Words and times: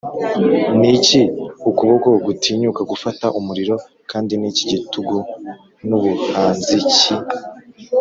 niki 0.79 1.21
ukuboko 1.69 2.07
gutinyuka 2.25 2.81
gufata 2.91 3.25
umuriro? 3.39 3.75
kandi 4.11 4.33
niki 4.39 4.63
gitugu, 4.71 5.17
nubuhanzi 5.87 6.77
ki, 6.93 7.11